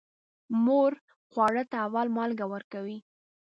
مور 0.65 0.91
خواره 1.29 1.63
ته 1.71 1.75
اول 1.85 2.07
مالګه 2.17 2.45
ورکوي. 2.53 2.97